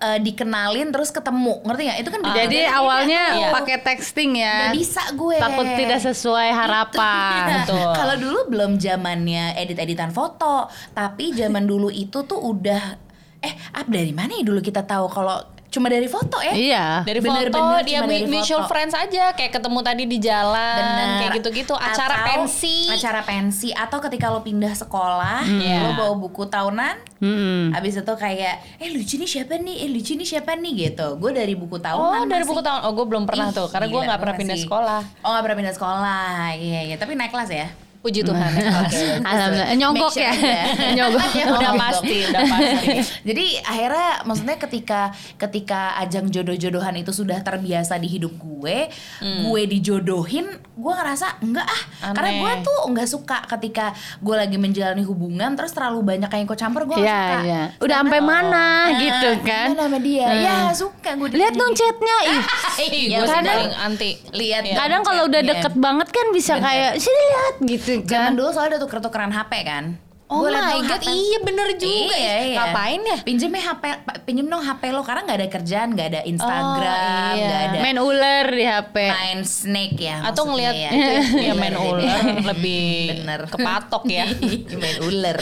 [0.00, 1.60] eh, dikenalin terus ketemu.
[1.62, 1.98] Ngerti nggak?
[1.98, 3.50] Itu kan beda- Jadi awalnya tuh.
[3.52, 4.54] pakai texting ya.
[4.64, 5.36] Nggak bisa gue.
[5.36, 7.90] Takut tidak sesuai harapan Betul.
[7.92, 12.96] Kalau dulu belum zamannya edit-editan foto, tapi zaman dulu itu tuh udah
[13.40, 16.50] eh up dari mana ya dulu kita tahu kalau cuma dari foto ya?
[16.50, 18.68] Iya dari Bener-bener foto dia cuma dari mutual foto.
[18.68, 21.08] friends aja kayak ketemu tadi di jalan Bener.
[21.16, 25.78] kayak gitu-gitu acara Atau pensi acara pensi atau ketika lo pindah sekolah Iya.
[25.80, 27.70] lo bawa buku tahunan Mm-mm.
[27.72, 31.30] Abis itu kayak eh lucu nih siapa nih eh lucu nih siapa nih gitu gue
[31.30, 32.50] dari buku oh tahunan dari masih.
[32.50, 34.66] buku tahun oh gue belum pernah Ih, tuh karena gue nggak pernah pindah masih.
[34.66, 37.68] sekolah oh nggak pernah pindah sekolah iya iya tapi naik kelas ya
[38.00, 38.50] puji Tuhan.
[38.50, 38.92] Ya kelas.
[39.30, 39.76] Alhamdulillah.
[39.76, 40.64] Nyogok sure ya.
[40.96, 41.20] Nyogok.
[41.52, 42.88] udah pasti udah pasti.
[43.22, 45.00] Jadi akhirnya maksudnya ketika
[45.36, 48.88] ketika ajang jodoh-jodohan itu sudah terbiasa di hidup gue,
[49.20, 52.14] gue dijodohin, gue ngerasa enggak ah, Aneh.
[52.16, 56.56] karena gue tuh enggak suka ketika gue lagi menjalani hubungan terus terlalu banyak yang ikut
[56.56, 57.36] campur gue Iya suka.
[57.44, 57.62] iya.
[57.78, 58.66] Udah sampai mana
[58.96, 59.68] gitu kan?
[59.70, 60.28] Gimana sama dia?
[60.34, 61.28] Ya suka gue.
[61.30, 62.42] Lihat dong chatnya ih.
[62.80, 64.10] Ih, Iya, gue kadang- anti.
[64.30, 64.62] Lihat.
[64.72, 68.70] Kadang kalau udah deket banget kan bisa kayak Sini lihat gitu Zaman kan dulu soalnya
[68.74, 69.86] ada tuker-tukeran HP kan.
[70.30, 71.10] Oh Gua my god, HP.
[71.10, 72.14] iya bener juga.
[72.14, 72.56] Iya, iya.
[72.62, 73.18] Ngapain ya?
[73.26, 73.82] Pinjem HP,
[74.22, 76.86] pinjem dong HP lo karena nggak ada kerjaan, nggak ada Instagram,
[77.26, 77.42] Oh, iya.
[77.42, 80.22] nggak ada Main ular di HP main snake ya.
[80.22, 80.90] Atau ngelihat ya.
[81.50, 82.22] ya main Ular
[82.54, 82.86] lebih
[83.18, 83.40] Bener.
[83.50, 84.30] kepatok ya.
[84.78, 85.34] main ular.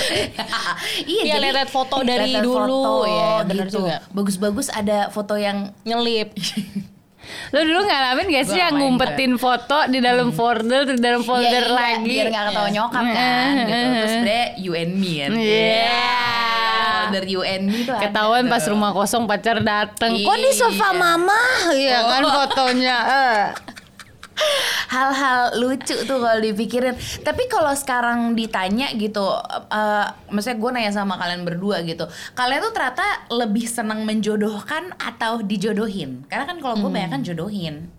[1.05, 2.57] iya, jadi lihat-lihat foto dari dulu.
[2.57, 3.85] foto, Iya, bener gitu.
[3.85, 3.97] juga.
[4.09, 6.33] Bagus-bagus ada foto yang Nyelip.
[7.49, 11.65] Lo dulu ngalamin gak sih yang ngumpetin foto di dalam folder, di dalam folder Ya,
[11.65, 12.05] iya, lagi?
[12.07, 12.75] biar nggak ketawa Iya.
[12.75, 13.75] nyokap kan gitu.
[13.91, 15.31] Terus sebenarnya you and me kan.
[15.33, 15.97] Iya.
[16.99, 20.13] Folder you and me tuh Ketahuan pas rumah kosong pacar dateng.
[20.19, 20.59] Kok di Iya.
[20.59, 21.41] sofa mama?
[21.73, 22.97] Iya kan fotonya.
[23.01, 23.43] eh.
[24.89, 26.95] Hal-hal lucu tuh kalau dipikirin.
[27.21, 29.25] Tapi kalau sekarang ditanya gitu,
[29.69, 35.43] eh maksudnya gue nanya sama kalian berdua gitu, kalian tuh ternyata lebih senang menjodohkan atau
[35.43, 36.25] dijodohin?
[36.27, 37.91] Karena kan kalau gue banyak kan jodohin,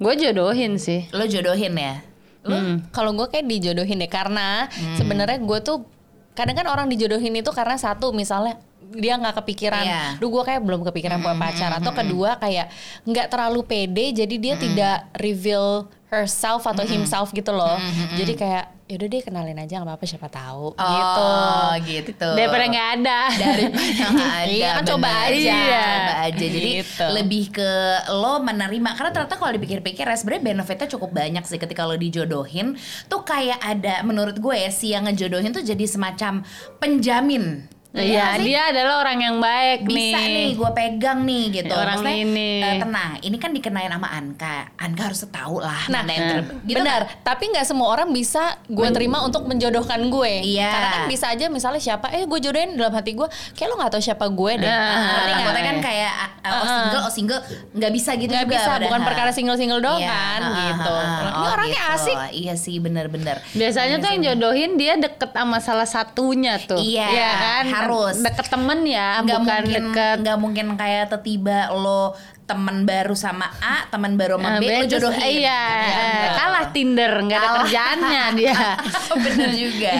[0.00, 1.04] Gue jodohin sih.
[1.12, 2.00] lo jodohin ya?
[2.40, 2.56] Lo
[2.88, 4.64] Kalau gue kayak dijodohin deh karena
[4.96, 5.84] sebenarnya gue tuh
[6.32, 8.56] kadang kan orang dijodohin itu karena satu misalnya
[8.92, 10.02] dia nggak kepikiran, Iya.
[10.16, 11.70] duh gue kayak belum kepikiran punya pacar.
[11.72, 12.68] Atau kedua kayak
[13.02, 15.66] nggak terlalu pede jadi dia tidak reveal
[16.06, 17.78] herself atau himself gitu loh,
[18.12, 20.74] jadi kayak yaudah deh kenalin aja nggak apa-apa siapa tahu.
[20.74, 21.22] Gitu.
[21.22, 22.28] Oh gitu.
[22.34, 23.20] Daripada nggak ada.
[23.30, 25.30] daripada nggak ada Iya, kan coba aja.
[25.30, 25.54] Iya,
[25.86, 26.42] coba aja.
[26.42, 27.04] Jadi Gitu.
[27.06, 27.70] lebih ke
[28.10, 32.74] lo menerima karena ternyata kalau dipikir-pikir ya sebenarnya benefitnya cukup banyak sih ketika lo dijodohin.
[33.06, 36.42] Tuh kayak ada menurut gue ya si yang ngejodohin tuh jadi semacam
[36.82, 38.46] penjamin Iya, sih?
[38.46, 40.48] dia adalah orang yang baik bisa nih, nih.
[40.54, 42.50] gue pegang nih gitu Orang Maksudnya, ini.
[42.60, 46.78] eh, tenang ini kan dikenain sama Anka Anka harus tahu lah Nah, yang ter- gitu
[46.78, 47.02] benar.
[47.04, 47.18] kan?
[47.26, 50.32] Tapi nggak semua orang bisa gue terima untuk menjodohkan gue.
[50.40, 50.70] Iya.
[50.70, 53.90] Karena kan bisa aja misalnya siapa, eh gue jodohin dalam hati gue, kayak lo nggak
[53.90, 54.66] tahu siapa gue deh.
[54.66, 55.26] Ah, Nah, nggak?
[55.36, 57.40] takutnya kan kayak uh, oh single oh single
[57.72, 59.02] nggak bisa gitu Nggak juga bisa, bukan padahal.
[59.04, 60.94] perkara single-single doang Iya, kan, uh-uh, gitu.
[60.94, 61.18] uh-uh.
[61.20, 61.94] Ini Oh, orangnya gitu.
[61.96, 62.16] asik.
[62.32, 63.36] Iya sih bener-bener.
[63.50, 66.78] Biasanya tuh yang jodohin dia deket sama salah satunya tuh.
[66.78, 67.64] Iya, kan?
[67.86, 68.16] Harus.
[68.20, 72.12] Deket temen ya, nggak bukan mungkin deket nggak mungkin kayak tiba-tiba lo
[72.50, 75.46] teman baru sama A, teman baru sama Ah, B, lo jodohin.
[75.46, 78.58] Iya, eh, kalah Tinder, nggak ada kerjaannya dia.
[79.24, 79.94] Bener juga.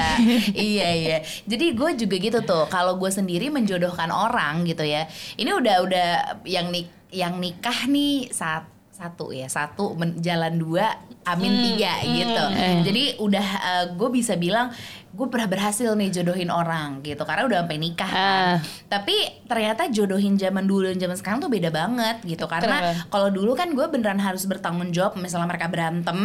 [0.50, 1.16] iya iya.
[1.46, 2.66] Jadi gue juga gitu tuh.
[2.66, 5.06] Kalau gue sendiri menjodohkan orang gitu ya.
[5.38, 6.08] Ini udah udah
[6.42, 8.66] yang nik yang nikah nih saat
[9.00, 12.44] satu ya satu men- jalan dua amin Hmm, tiga gitu
[12.82, 13.46] jadi udah
[13.90, 14.68] gue bisa bilang
[15.10, 18.20] gue pernah berhasil nih jodohin orang gitu karena udah sampai nikah kan.
[18.20, 18.56] Ah.
[18.86, 23.52] tapi ternyata jodohin zaman dulu dan zaman sekarang tuh beda banget gitu karena kalau dulu
[23.52, 26.18] kan gue beneran harus bertanggung jawab misalnya mereka berantem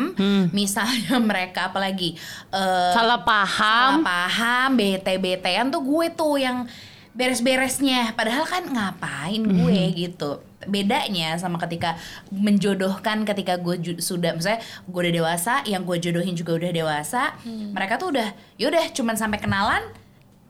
[0.52, 2.14] misalnya mereka apalagi
[2.52, 3.48] eh, Salah paham.
[3.48, 6.68] salah paham bete-betean tuh gue tuh yang
[7.16, 8.12] beres-beresnya.
[8.14, 10.44] Padahal kan ngapain gue gitu.
[10.66, 11.96] Bedanya sama ketika
[12.34, 18.02] menjodohkan ketika gue sudah misalnya gue udah dewasa yang gue jodohin juga udah dewasa mereka
[18.02, 19.86] tuh udah yaudah cuman sampai kenalan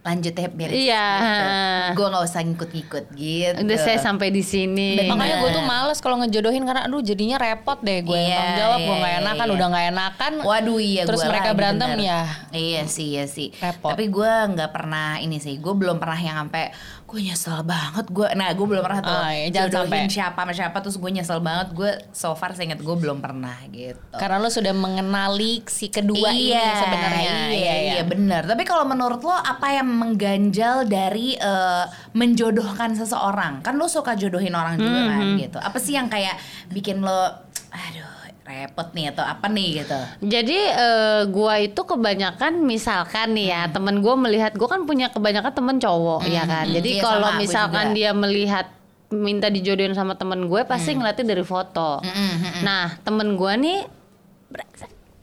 [0.05, 1.05] lanjut ya beres Iya.
[1.17, 1.97] gitu.
[1.97, 4.93] gue nggak usah ngikut-ngikut gitu Udah saya sampai di sini.
[4.95, 5.09] Bener.
[5.09, 8.77] Makanya gue tuh males kalau ngejodohin karena aduh jadinya repot deh gue Iya, tanggung jawab
[8.77, 9.55] gue iya, nggak enakan iya.
[9.55, 10.33] udah nggak enakan.
[10.39, 12.05] Waduh iya Terus gua mereka lagi, berantem bener.
[12.05, 12.21] ya.
[12.53, 13.49] Iya sih iya sih.
[13.57, 13.89] Repot.
[13.89, 15.57] Tapi gue nggak pernah ini sih.
[15.57, 16.69] Gue belum pernah yang sampai
[17.05, 18.27] gue nyesel banget gue.
[18.33, 20.09] Nah gue belum pernah tuh Ah, iya, jangan jodohin sampai.
[20.09, 21.67] siapa sama siapa terus gue nyesel banget.
[21.71, 24.01] Gue so far seinget gue belum pernah gitu.
[24.11, 27.33] Karena lo sudah mengenali si kedua ini iya, sebenarnya.
[27.47, 28.43] Iya, iya, benar.
[28.43, 33.61] Tapi kalau menurut lo apa yang mengganjal dari eh, menjodohkan seseorang?
[33.61, 35.37] Kan lo suka jodohin orang juga kan Mhm.
[35.39, 35.57] gitu.
[35.57, 36.35] Apa sih yang kayak
[36.67, 37.29] bikin lo
[37.69, 38.14] aduh
[38.45, 39.99] repot nih atau apa nih gitu?
[40.21, 43.55] Jadi eh, gua itu kebanyakan misalkan nih Hmm.
[43.57, 46.69] ya temen gua melihat gua kan punya kebanyakan temen cowok ya kan.
[46.69, 48.69] Jadi Iya, kalau misalkan dia melihat
[49.09, 51.01] minta dijodohin sama temen gue pasti Hmm.
[51.01, 52.01] ngeliatnya dari foto.
[52.61, 53.85] Nah temen gua nih.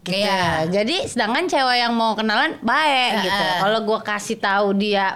[0.03, 0.19] Gitu.
[0.19, 0.67] Iya.
[0.67, 3.39] Jadi sedangkan cewek yang mau kenalan baik gitu.
[3.39, 3.59] Heeh.
[3.63, 5.15] Kalau gua kasih tahu dia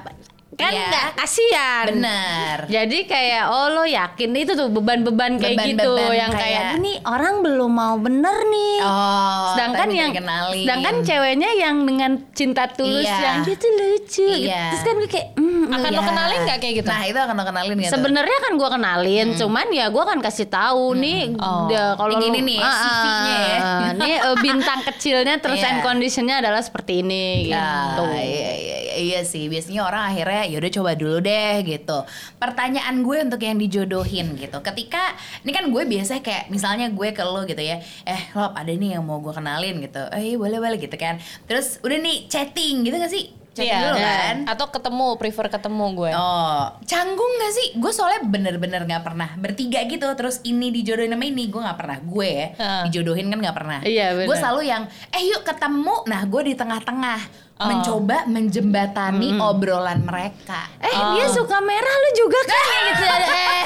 [0.56, 0.86] kan Iya.
[0.86, 1.84] nggak kasihan.
[1.86, 2.58] Bener.
[2.66, 6.42] Jadi kayak oh lo yakin itu tuh beban-beban kayak gitu Beban-beban yang kayak-
[6.72, 8.76] kayak ini orang belum mau bener nih.
[8.80, 10.64] Oh, sedangkan yang dikenalin.
[10.64, 13.20] sedangkan ceweknya yang dengan cinta tulus Iya.
[13.22, 14.48] yang dia tuh lucu gitu.
[14.48, 14.64] Iya.
[14.70, 16.08] Terus kan gue kayak mm, Akan lo Iya.
[16.08, 16.88] kenalin nggak kayak gitu?
[16.88, 17.90] Nah itu akan lo kenalin gitu.
[17.90, 21.68] Sebenarnya kan gue kenalin, cuman ya gue akan kasih tahu nih Oh.
[21.94, 23.58] kalau Ini nih, Ah, CV-nya ya.
[23.58, 25.68] ah, nih eh, bintang kecilnya terus Iya.
[25.68, 28.02] and conditionnya adalah seperti ini gitu.
[28.06, 29.46] Ya, iya, iya, iya, iya sih.
[29.46, 31.98] Biasanya orang akhirnya yaudah coba dulu deh gitu.
[32.36, 34.58] Pertanyaan gue untuk yang dijodohin gitu.
[34.62, 37.78] Ketika ini kan gue biasa kayak misalnya gue ke lo gitu ya.
[38.02, 40.02] Eh lo ada nih yang mau gue kenalin gitu.
[40.10, 41.18] Eh iya, boleh boleh gitu kan.
[41.44, 43.26] Terus udah nih chatting gitu gak sih?
[43.56, 43.88] Chatting Iya.
[43.88, 44.36] dulu kan.
[44.52, 46.12] Atau ketemu, prefer ketemu gue.
[46.12, 47.66] Oh, canggung gak sih?
[47.80, 50.04] Gue soalnya bener-bener gak pernah bertiga gitu.
[50.12, 51.96] Terus ini dijodohin sama ini, gue gak pernah.
[52.04, 52.82] Gue ya, Heeh.
[52.92, 53.80] dijodohin kan gak pernah.
[53.80, 54.12] Iya.
[54.28, 56.04] Gue selalu yang, eh yuk ketemu.
[56.04, 57.45] Nah, gue di tengah-tengah.
[57.56, 57.64] Oh.
[57.64, 60.68] Mencoba menjembatani obrolan mereka.
[60.76, 63.16] Eh dia suka merah lu juga kan ya gitu ya.
[63.16, 63.62] Eh.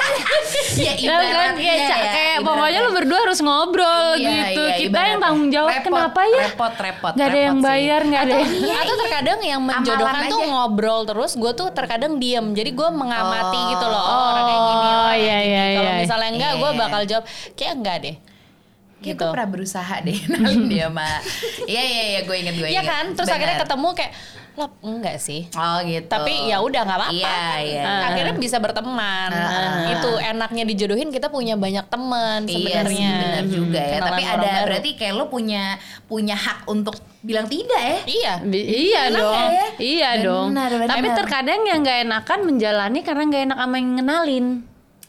[0.87, 2.47] ya Ya kan kayak, ya, ca- ya, kayak ibaratnya.
[2.47, 4.61] pokoknya lu berdua harus ngobrol Iya, gitu.
[4.61, 5.09] iya, Kita ibaratnya.
[5.09, 6.39] yang tanggung jawab Repot, kenapa ya?
[6.41, 7.11] Repot, repot.
[7.11, 10.47] Nggak ada repot yang bayar, nggak ada yang Atau terkadang yang menjodohkan Amalan tuh aja.
[10.49, 12.45] ngobrol terus, gue tuh terkadang diem.
[12.53, 13.69] Jadi gue mengamati Oh.
[13.69, 15.51] gitu loh, oh, orang kayak gini, Oh, orang kayak iya, gini.
[15.51, 15.99] iya, Kalau iya.
[15.99, 16.79] misalnya enggak, gue Iya.
[16.79, 17.23] bakal jawab
[17.53, 18.15] kayak enggak deh.
[19.01, 19.23] Kayak gitu.
[19.23, 21.09] gue pernah berusaha deh nalin dia sama
[21.63, 23.05] Iya iya iya gue inget gue Iya inget kan?
[23.11, 23.37] Terus Bener.
[23.37, 24.13] akhirnya ketemu kayak
[24.51, 25.47] lo enggak sih.
[25.53, 27.15] Oh gitu Tapi ya udah nggak apa-apa.
[27.15, 29.31] Iya iya Akhirnya bisa berteman.
[29.31, 29.89] Ah.
[29.89, 32.91] Itu enaknya dijodohin kita punya banyak teman Iya sebenarnya.
[32.91, 33.89] sih benar juga ya.
[33.95, 34.65] Kenalan Tapi ada baru.
[34.67, 35.63] berarti kayak lo punya
[36.03, 37.97] punya hak untuk bilang tidak ya?
[38.05, 38.33] Iya.
[38.43, 39.67] Bi- iya Benar dong, ya?
[39.79, 40.47] iya dong.
[40.51, 40.89] Benar, benar.
[40.91, 44.45] Tapi terkadang yang nggak enakan menjalani karena nggak enak sama yang ngenalin.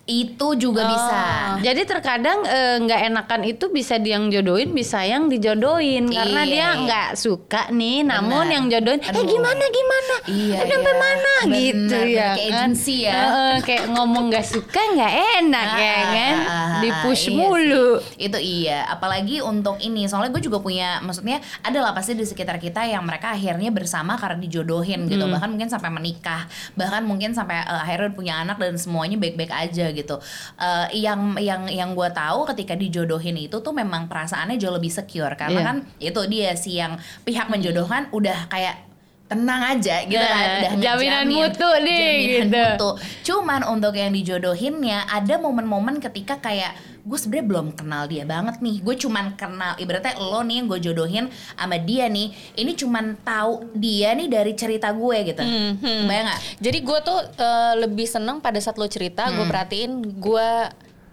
[0.03, 0.91] Itu juga Oh.
[0.91, 1.23] bisa.
[1.62, 6.51] Jadi terkadang eh, nggak enakan itu bisa dia yang jodohin, bisa yang dijodohin karena Iya,
[6.51, 6.69] dia iya.
[6.75, 8.03] nggak suka nih.
[8.03, 8.51] Namun Benar.
[8.53, 9.23] yang jodohin, eh Aduh.
[9.25, 10.99] gimana gimana, Iya, Eh, sampai iya.
[10.99, 12.43] mana Benar, gitu ya Kayak kan?
[12.59, 13.15] agensi ya.
[13.15, 17.25] Heeh, kayak ngomong nggak suka nggak enak Ah, ya kan, ah, ah, di ah, push
[17.25, 17.88] iya mulu.
[18.03, 18.27] sih.
[18.27, 20.03] Itu iya, apalagi untuk ini.
[20.05, 24.19] Soalnya gue juga punya, maksudnya ada lah pasti di sekitar kita yang mereka akhirnya bersama
[24.19, 25.23] karena dijodohin gitu.
[25.23, 25.33] Hmm.
[25.33, 26.43] Bahkan mungkin sampai menikah,
[26.75, 30.16] bahkan mungkin sampai eh, akhirnya punya anak dan semuanya baik-baik aja gitu.
[30.57, 35.33] Eh, yang yang yang gue tahu ketika dijodohin itu tuh memang perasaannya jauh lebih secure
[35.35, 35.66] karena Iya.
[35.68, 38.91] kan itu dia si yang pihak menjodohkan udah kayak
[39.33, 42.61] tenang aja gitu Ya, kan udah jaminan mutu nih, jaminan gitu.
[42.62, 42.90] mutu.
[43.23, 48.79] Cuman untuk yang dijodohinnya ada momen-momen ketika kayak gue sebenarnya belum kenal dia banget nih.
[48.79, 52.31] Gue cuman kenal ibaratnya lo nih yang gue jodohin sama dia nih.
[52.55, 55.40] Ini cuman tahu dia nih dari cerita gue gitu.
[55.40, 56.03] Hmm, hmm.
[56.05, 56.40] Bayang gak?
[56.61, 59.51] Jadi gue tuh eh, lebih seneng pada saat lo cerita, gue Hmm.
[59.51, 60.49] perhatiin gue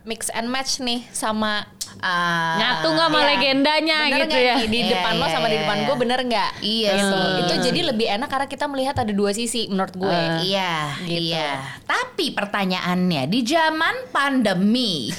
[0.01, 1.65] mix and match nih sama
[2.01, 3.27] Ah, Nyatu nggak sama Iya.
[3.29, 4.53] legendanya bener gitu ya.
[4.55, 5.83] nih di Iya, depan lo iya, sama di iya, depan iya.
[5.83, 6.51] gue bener nggak?
[6.59, 7.07] Iya Gitu.
[7.09, 7.27] sih.
[7.37, 10.19] Itu jadi lebih enak karena kita melihat ada dua sisi menurut gue.
[10.41, 11.21] Iya, Gitu.
[11.29, 11.49] iya.
[11.81, 15.11] Tapi pertanyaannya di zaman pandemi,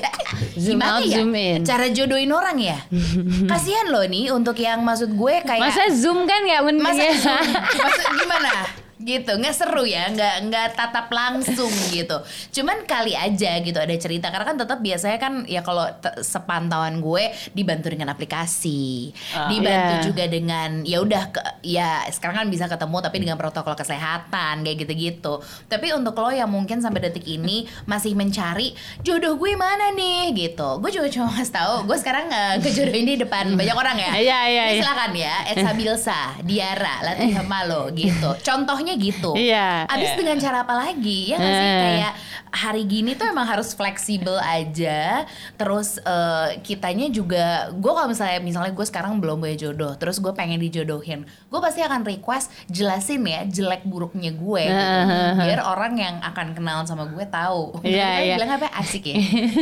[0.54, 1.60] Zoom gimana out, ya zoom in.
[1.62, 2.78] cara jodohin orang ya?
[3.50, 7.12] Kasihan loh nih untuk yang maksud gue kayak Masa zoom kan nggak mending masa ya?
[7.14, 7.44] Zoom?
[7.52, 8.52] Maksud gimana?
[8.96, 12.14] Gitu nggak seru ya nggak nggak tatap langsung gitu
[12.52, 15.82] cuman kali aja gitu ada cerita karena kan tetap biasanya kan ya kalau
[16.20, 19.46] sepantauan gue dibantu dengan aplikasi Ah.
[19.46, 20.02] dibantu Iya.
[20.04, 24.78] juga dengan ya udah ke- ya sekarang kan bisa ketemu tapi dengan protokol kesehatan kayak
[24.80, 30.30] gitu-gitu tapi untuk lo yang mungkin sampai detik ini masih mencari jodoh gue mana nih
[30.32, 34.10] gitu gue juga cuma mas tahu gue sekarang nggak kejodohin di depan banyak orang ya
[34.14, 34.80] Iya, iya, Ini iya.
[34.80, 39.86] silakan ya Etsa Bilsa Diara Latih Malo gitu contohnya gitu Iya.
[39.86, 40.18] abis Iya.
[40.18, 41.80] dengan cara apa lagi ya nggak sih Eh.
[41.80, 42.14] kayak
[42.54, 48.70] hari gini tuh emang harus fleksibel aja terus eh, kitanya juga gue kalau misalnya misalnya
[48.70, 53.42] gue sekarang belum punya jodoh terus gue pengen dijodohin gue pasti akan request jelasin ya
[53.44, 55.40] jelek buruknya gue gitu.
[55.40, 58.34] biar orang yang akan kenal sama gue tahu Iya, iya.
[58.36, 59.16] bilang apa asik ya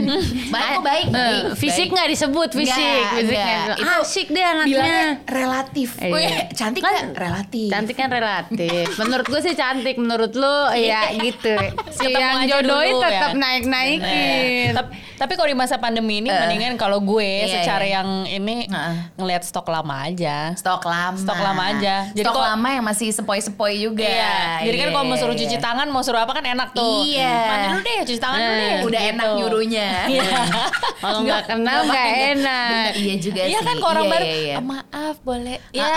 [0.55, 3.25] baik kok baik, Eh, baik fisik nggak disebut fisik, nggak.
[3.25, 3.77] nggak.
[3.79, 4.69] Itu asik deh anaknya.
[4.69, 6.11] bilangnya relatif Iya.
[6.11, 8.87] Wih, cantik Kan kan relatif Cantik kan relatif.
[9.13, 11.53] Menurut gue sih cantik, menurut lu ya gitu.
[11.93, 13.37] Si yang jodohin dulu, tetap ya.
[13.37, 14.73] naik-naikin.
[14.73, 16.39] Tapi, tapi kalau di masa pandemi ini Eh.
[16.39, 17.95] mendingan kalau gue Iya, secara iya.
[17.95, 18.95] yang ini Heeh.
[19.15, 20.55] ngelihat stok lama aja.
[20.55, 22.09] stok lama Stok lama aja.
[22.09, 24.65] Jadi stok kok- lama yang masih sepoi-sepoi juga Iya.
[24.65, 25.63] Jadi kan kalau mau suruh Iya, cuci iya.
[25.63, 27.05] tangan, mau suruh apa kan enak tuh.
[27.05, 27.37] Iya.
[27.47, 28.81] Mandi dulu deh, cuci tangan dulu Eh, deh.
[28.83, 29.13] udah gitu.
[29.13, 30.31] enak nyuruhnya Iya.
[31.03, 32.89] Kalau nggak kenal nggak enak.
[32.95, 34.55] Iya juga Iya kan kalau orang Iya, baru, iya, iya.
[34.55, 35.57] "Ah, maaf boleh.
[35.71, 35.91] Ya,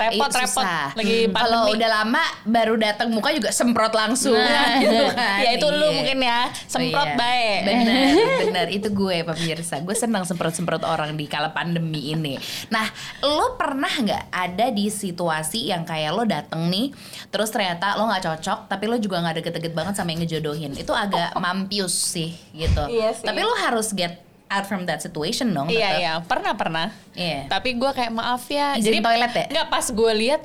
[0.00, 0.64] repot iya, repot.
[0.94, 1.34] Lagi Hmm.
[1.34, 2.22] kalau udah lama
[2.62, 5.42] baru datang muka juga semprot langsung Nah, gitu kan.
[5.42, 5.90] ya itu lu Iya.
[5.92, 7.18] mungkin ya, semprot Oh, iya.
[7.18, 7.60] baik.
[7.64, 8.06] Bener,
[8.46, 9.74] bener itu gue pemirsa.
[9.78, 12.38] Gue senang semprot-semprot orang di kala pandemi ini.
[12.68, 12.86] Nah,
[13.20, 16.94] lo pernah nggak ada di situasi yang kayak lo dateng nih,
[17.28, 20.72] terus ternyata lo nggak cocok, tapi lo juga nggak deket-deket banget sama yang ngejodohin.
[20.72, 22.86] Itu agak mampius sih gitu.
[22.86, 23.26] Iya sih.
[23.26, 25.72] Tapi lo harus get out from that situation dong.
[25.72, 26.92] Iya iya, pernah pernah.
[27.16, 27.48] Iya.
[27.48, 28.76] Tapi gue kayak maaf ya.
[28.76, 29.44] Izin toilet ya?
[29.48, 30.40] Nggak pas gue lihat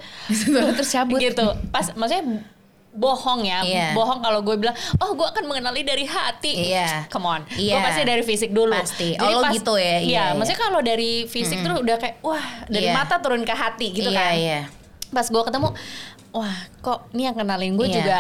[0.76, 1.20] terus cabut.
[1.20, 1.46] gitu.
[1.68, 2.24] Pas maksudnya
[2.98, 3.88] bohong ya, Iya.
[3.94, 6.74] bohong kalau gue bilang, oh gue akan mengenali dari hati.
[6.74, 7.06] Iya.
[7.14, 7.78] Come on, Iya.
[7.78, 8.74] gue pasti dari fisik dulu.
[8.74, 9.14] Pasti.
[9.22, 10.02] Oh, lo gitu ya?
[10.02, 10.24] Iya, Iya, iya.
[10.34, 12.98] maksudnya kalau dari fisik tuh udah kayak, wah dari Iya.
[12.98, 14.34] mata turun ke hati gitu iya, kan.
[14.34, 14.60] Iya,
[15.14, 15.78] Pas gue ketemu,
[16.34, 17.96] wah kok ini yang kenalin gue Iya.
[18.02, 18.18] juga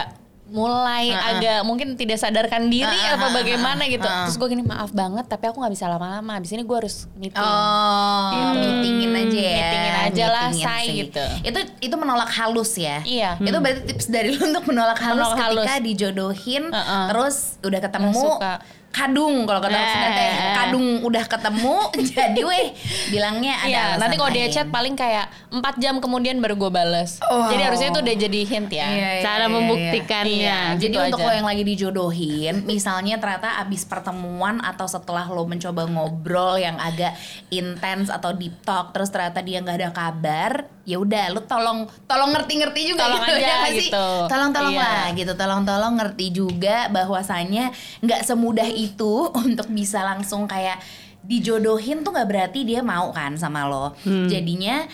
[0.47, 1.29] mulai Uh-uh.
[1.35, 4.03] agak mungkin tidak sadarkan diri Uh-uh, apa bagaimana gitu.
[4.03, 4.31] uh-uh.
[4.31, 6.39] Terus gue gini maaf banget, tapi aku nggak bisa lama-lama.
[6.39, 7.35] Abis ini gue harus meeting.
[7.37, 9.55] Oh, meetingin aja ya.
[9.59, 10.95] Meetingin aja lah, say, sih.
[11.03, 11.25] gitu.
[11.43, 13.03] Itu itu menolak halus ya.
[13.03, 13.35] Iya.
[13.37, 15.85] Itu berarti tips dari lu untuk menolak halus Menolak ketika halus.
[15.85, 17.05] dijodohin, Uh-uh.
[17.11, 18.11] terus udah ketemu.
[18.15, 18.53] Suka.
[18.87, 20.53] Kadung kalau kata Eh, Sunda teh, eh.
[20.57, 21.77] kadung udah ketemu
[22.11, 22.67] jadi weh
[23.07, 27.21] bilangnya ada Iya, nanti kalau dia chat paling kayak 4 jam kemudian baru gue bales.
[27.23, 27.45] Oh.
[27.45, 28.87] Jadi harusnya itu udah jadi hint ya.
[28.89, 30.39] Iya, iya, Cara iya, membuktikannya.
[30.41, 30.59] Iya.
[30.81, 31.27] Jadi Gitu untuk aja.
[31.29, 37.13] lo yang lagi dijodohin, misalnya ternyata abis pertemuan atau setelah lo mencoba ngobrol yang agak
[37.47, 40.51] intens atau deep talk, terus ternyata dia nggak ada kabar,
[40.87, 44.07] ya udah lo tolong tolong ngerti-ngerti juga Tolong gitu, aja ya gitu.
[44.31, 44.87] Tolong-tolong Iya.
[44.87, 50.79] lah gitu, tolong-tolong ngerti juga bahwasanya nggak semudah itu untuk bisa langsung kayak
[51.27, 53.91] dijodohin tuh nggak berarti dia mau kan sama lo.
[54.07, 54.31] Hmm.
[54.31, 54.87] Jadinya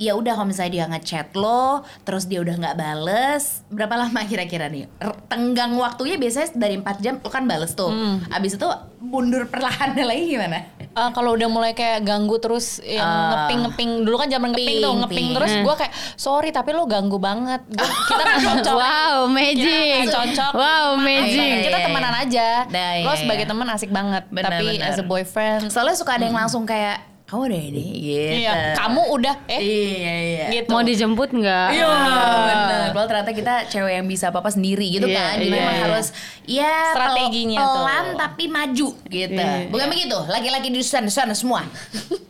[0.00, 4.66] ya udah kalau misalnya dia ngechat lo terus dia udah nggak bales berapa lama kira-kira
[4.66, 4.88] nih
[5.26, 8.24] tenggang waktunya biasanya dari 4 jam lo kan bales tuh Hmm.
[8.30, 8.64] abis itu
[8.98, 13.46] mundur perlahan lagi gimana Eh, kalau udah mulai kayak ganggu terus yang Ah.
[13.46, 15.28] ngeping ngeping dulu kan zaman ngeping tuh Ping, ngeping ping.
[15.32, 15.62] terus Hmm.
[15.62, 20.02] gue kayak sorry tapi lo ganggu banget Gua- kita kan cocok Wow, magic.
[20.02, 21.62] Kita cocok Wow, magic.
[21.62, 23.50] kita Iya, temenan aja Nah, lo iya, sebagai iya.
[23.54, 24.88] teman asik banget Benar, tapi benar.
[24.88, 26.42] as a boyfriend soalnya suka ada yang Hmm.
[26.42, 31.30] langsung kayak kamu udah ini gitu iya kamu udah eh iya iya gitu Mau dijemput
[31.30, 31.68] nggak?
[31.70, 35.54] Iya bener Padahal ternyata kita cewek yang bisa apa-apa sendiri gitu Iya, kan Jadi iya,
[35.54, 35.82] memang iya.
[35.84, 36.06] harus
[36.42, 37.74] Ya Strateginya pel- tuh.
[37.78, 39.70] Pelan tapi maju gitu Iya.
[39.70, 41.62] Bukan begitu Laki-laki di sana-sana semua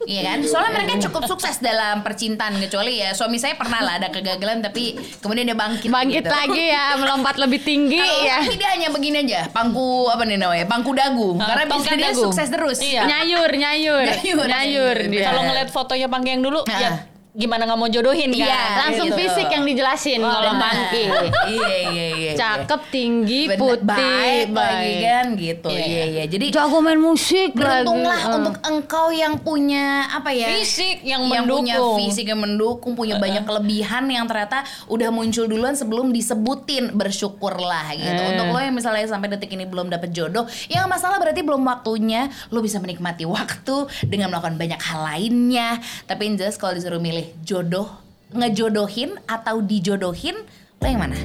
[0.03, 4.09] Iya kan Soalnya mereka cukup sukses dalam percintaan Kecuali ya suami saya pernah lah ada
[4.09, 6.31] kegagalan Tapi kemudian dia bangkit Bangkit gitu.
[6.31, 8.37] lagi ya, melompat lebih tinggi Kalau ya.
[8.39, 12.11] tapi dia hanya begini aja Pangku apa nih namanya Pangku dagu Ah, Karena bisa dia
[12.11, 12.23] dagu.
[12.23, 13.03] sukses terus Iya.
[13.07, 15.13] Nyayur, nyayur, Nyayur, nyayur nyayur.
[15.13, 15.27] dia.
[15.31, 16.81] kalau ngeliat fotonya Bang yang dulu Nah.
[16.81, 16.91] ya
[17.33, 19.19] gimana nggak mau jodohin kan Iya, langsung gitu.
[19.19, 20.63] fisik yang dijelasin Oh, kalau benar.
[20.67, 21.05] bangki.
[21.49, 24.99] Iya iya iya Cakep, tinggi, Bener, putih, baik, baik.
[25.01, 25.69] kan gitu.
[25.69, 26.05] Iya, Iya iya.
[26.07, 26.25] iya.
[26.27, 28.35] Jadi Jago main musik beruntunglah lagi.
[28.35, 30.49] untuk engkau yang punya apa ya?
[30.53, 35.45] fisik yang, yang punya mendukung fisik yang mendukung, punya banyak kelebihan yang ternyata udah muncul
[35.45, 36.91] duluan sebelum disebutin.
[36.93, 38.11] Bersyukurlah gitu.
[38.17, 38.29] Eh.
[38.33, 41.61] Untuk lo yang misalnya sampai detik ini belum dapet jodoh, ya nggak masalah berarti belum
[41.61, 42.27] waktunya.
[42.49, 45.77] Lo bisa menikmati waktu dengan melakukan banyak hal lainnya.
[46.05, 47.89] Tapi yang jelas kalau disuruh milih jodoh,
[48.33, 50.37] ngejodohin atau dijodohin,
[50.81, 51.19] lo yang mana?